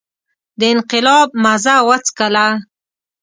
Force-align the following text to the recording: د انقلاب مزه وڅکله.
د 0.59 0.61
انقلاب 0.73 1.27
مزه 1.43 1.75
وڅکله. 1.87 2.47